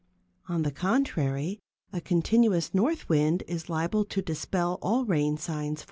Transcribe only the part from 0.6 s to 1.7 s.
the contrary,